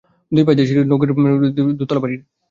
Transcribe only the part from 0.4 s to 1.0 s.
পাশ দিয়ে সিঁড়ি তৈরি